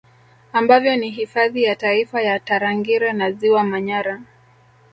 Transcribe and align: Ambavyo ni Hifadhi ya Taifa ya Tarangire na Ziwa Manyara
Ambavyo 0.53 0.95
ni 0.97 1.09
Hifadhi 1.09 1.63
ya 1.63 1.75
Taifa 1.75 2.21
ya 2.21 2.39
Tarangire 2.39 3.13
na 3.13 3.31
Ziwa 3.31 3.63
Manyara 3.63 4.21